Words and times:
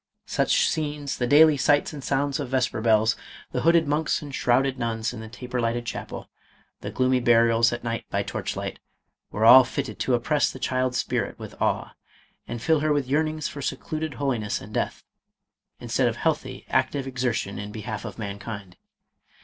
Such 0.25 0.67
scenes, 0.67 1.17
the 1.19 1.27
daily 1.27 1.57
sights 1.57 1.93
and 1.93 2.03
sounds 2.03 2.39
of 2.39 2.49
vesper 2.49 2.81
bells, 2.81 3.15
the 3.51 3.61
hooded 3.61 3.87
monks 3.87 4.19
and 4.23 4.33
shrouded 4.33 4.79
nuns 4.79 5.13
in 5.13 5.19
the 5.19 5.29
taper 5.29 5.61
lighted 5.61 5.85
chapel, 5.85 6.27
the 6.79 6.89
gloomy 6.89 7.19
burials 7.19 7.71
at 7.71 7.83
night 7.83 8.05
by 8.09 8.23
torchlight, 8.23 8.79
were 9.29 9.45
all 9.45 9.63
fitted 9.63 9.99
to 9.99 10.15
oppress 10.15 10.51
the 10.51 10.57
child's 10.57 10.97
spirit 10.97 11.37
with 11.37 11.53
awe, 11.61 11.93
and 12.47 12.63
fill 12.63 12.79
her 12.79 12.91
with 12.91 13.07
yearnings 13.07 13.47
for 13.47 13.61
seclud 13.61 14.03
ed 14.03 14.13
holiness 14.15 14.59
and 14.59 14.73
death, 14.73 15.03
instead 15.79 16.07
of 16.07 16.15
healthy, 16.15 16.65
active 16.69 17.05
exer 17.05 17.31
tion 17.35 17.59
in 17.59 17.71
behalf 17.71 18.03
of 18.03 18.17
mankind. 18.17 18.77